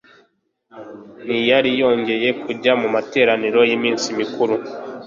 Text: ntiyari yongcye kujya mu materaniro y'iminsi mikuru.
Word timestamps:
ntiyari 1.25 1.69
yongcye 1.81 2.15
kujya 2.43 2.71
mu 2.81 2.87
materaniro 2.95 3.59
y'iminsi 3.69 4.05
mikuru. 4.19 4.55